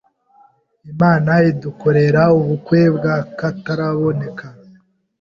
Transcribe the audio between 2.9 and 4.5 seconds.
bwakataraboneka.